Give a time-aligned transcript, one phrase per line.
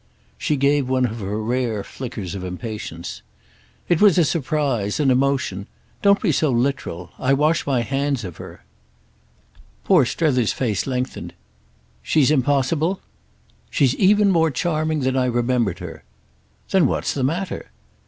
[0.35, 3.21] She gave one of her rare flickers of impatience.
[3.87, 5.67] "It was a surprise, an emotion.
[6.01, 7.11] Don't be so literal.
[7.19, 8.63] I wash my hands of her."
[9.83, 11.35] Poor Strether's face lengthened.
[12.01, 12.99] "She's impossible—?"
[13.69, 16.03] "She's even more charming than I remembered her."
[16.71, 17.69] "Then what's the matter?"